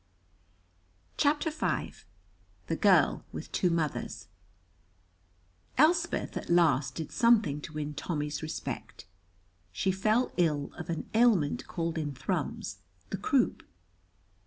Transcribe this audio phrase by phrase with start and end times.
[1.15, 1.93] CHAPTER V
[2.65, 4.29] THE GIRL WITH TWO MOTHERS
[5.77, 9.05] Elspeth at last did something to win Tommy's respect;
[9.71, 12.79] she fell ill of an ailment called in Thrums
[13.11, 13.61] the croop.